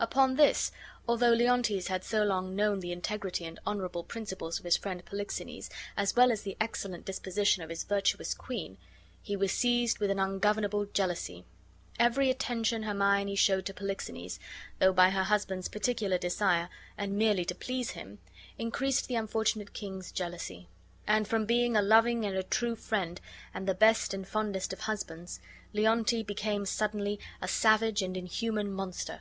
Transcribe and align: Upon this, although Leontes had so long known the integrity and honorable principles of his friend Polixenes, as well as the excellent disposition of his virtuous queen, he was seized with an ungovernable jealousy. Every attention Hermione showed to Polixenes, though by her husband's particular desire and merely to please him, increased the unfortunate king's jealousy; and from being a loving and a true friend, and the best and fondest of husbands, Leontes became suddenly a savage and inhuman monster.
Upon 0.00 0.36
this, 0.36 0.72
although 1.06 1.34
Leontes 1.34 1.88
had 1.88 2.04
so 2.04 2.22
long 2.22 2.56
known 2.56 2.80
the 2.80 2.90
integrity 2.90 3.44
and 3.44 3.60
honorable 3.66 4.02
principles 4.02 4.58
of 4.58 4.64
his 4.64 4.78
friend 4.78 5.04
Polixenes, 5.04 5.68
as 5.94 6.16
well 6.16 6.32
as 6.32 6.40
the 6.40 6.56
excellent 6.58 7.04
disposition 7.04 7.62
of 7.62 7.68
his 7.68 7.84
virtuous 7.84 8.32
queen, 8.32 8.78
he 9.20 9.36
was 9.36 9.52
seized 9.52 9.98
with 9.98 10.10
an 10.10 10.18
ungovernable 10.18 10.86
jealousy. 10.86 11.44
Every 11.98 12.30
attention 12.30 12.84
Hermione 12.84 13.36
showed 13.36 13.66
to 13.66 13.74
Polixenes, 13.74 14.40
though 14.78 14.94
by 14.94 15.10
her 15.10 15.24
husband's 15.24 15.68
particular 15.68 16.16
desire 16.16 16.70
and 16.96 17.18
merely 17.18 17.44
to 17.44 17.54
please 17.54 17.90
him, 17.90 18.20
increased 18.56 19.06
the 19.06 19.16
unfortunate 19.16 19.74
king's 19.74 20.12
jealousy; 20.12 20.66
and 21.06 21.28
from 21.28 21.44
being 21.44 21.76
a 21.76 21.82
loving 21.82 22.24
and 22.24 22.34
a 22.34 22.42
true 22.42 22.74
friend, 22.74 23.20
and 23.52 23.68
the 23.68 23.74
best 23.74 24.14
and 24.14 24.26
fondest 24.26 24.72
of 24.72 24.80
husbands, 24.80 25.40
Leontes 25.74 26.22
became 26.24 26.64
suddenly 26.64 27.20
a 27.42 27.48
savage 27.48 28.00
and 28.00 28.16
inhuman 28.16 28.72
monster. 28.72 29.20